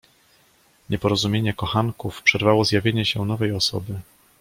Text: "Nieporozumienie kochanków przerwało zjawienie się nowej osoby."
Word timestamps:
"Nieporozumienie 0.89 1.53
kochanków 1.53 2.23
przerwało 2.23 2.65
zjawienie 2.65 3.05
się 3.05 3.25
nowej 3.25 3.51
osoby." 3.51 3.99